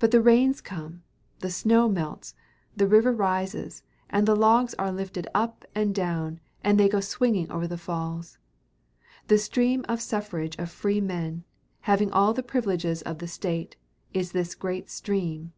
But 0.00 0.10
the 0.10 0.20
rains 0.20 0.60
come, 0.60 1.04
the 1.38 1.48
snows 1.48 1.94
melt, 1.94 2.34
the 2.74 2.88
river 2.88 3.12
rises, 3.12 3.84
and 4.10 4.26
the 4.26 4.34
logs 4.34 4.74
are 4.80 4.90
lifted 4.90 5.28
up 5.32 5.64
and 5.76 5.94
down, 5.94 6.40
and 6.64 6.76
they 6.76 6.88
go 6.88 6.98
swinging 6.98 7.52
over 7.52 7.68
the 7.68 7.78
falls. 7.78 8.36
The 9.28 9.38
stream 9.38 9.84
of 9.88 10.00
suffrage 10.00 10.56
of 10.58 10.72
free 10.72 11.00
men, 11.00 11.44
having 11.82 12.10
all 12.10 12.34
the 12.34 12.42
privileges 12.42 13.00
of 13.02 13.18
the 13.20 13.28
State, 13.28 13.76
is 14.12 14.32
this 14.32 14.56
great 14.56 14.90
stream. 14.90 15.52